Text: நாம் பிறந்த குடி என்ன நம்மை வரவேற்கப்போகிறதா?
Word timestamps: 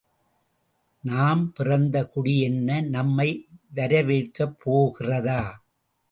நாம் 1.03 1.53
பிறந்த 1.53 1.97
குடி 2.05 2.41
என்ன 2.41 2.81
நம்மை 2.81 3.27
வரவேற்கப்போகிறதா? 3.75 5.41